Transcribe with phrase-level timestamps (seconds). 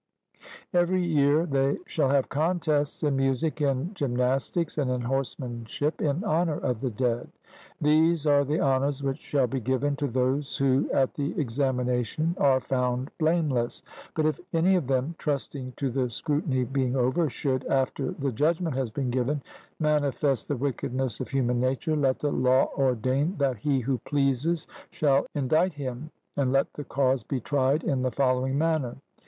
[0.73, 6.57] Every year they shall have contests in music and gymnastics, and in horsemanship, in honour
[6.57, 7.29] of the dead.
[7.79, 12.59] These are the honours which shall be given to those who at the examination are
[12.59, 13.83] found blameless;
[14.15, 18.75] but if any of them, trusting to the scrutiny being over, should, after the judgment
[18.75, 19.43] has been given,
[19.79, 25.27] manifest the wickedness of human nature, let the law ordain that he who pleases shall
[25.35, 28.95] indict him, and let the cause be tried in the following manner.